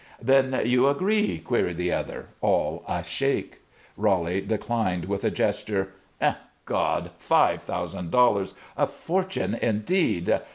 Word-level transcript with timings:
"Then 0.19 0.59
you 0.65 0.87
agree?" 0.87 1.37
queried 1.37 1.77
the 1.77 1.91
other, 1.91 2.29
all 2.41 2.83
ashake. 2.89 3.59
Roly 3.95 4.41
declined 4.41 5.05
with 5.05 5.23
a 5.23 5.29
gesture. 5.29 5.89
"Eh, 6.19 6.33
God! 6.65 7.11
Five 7.19 7.61
thousand 7.61 8.09
dollars! 8.09 8.55
A 8.75 8.87
fortune, 8.87 9.53
indeed! 9.53 10.41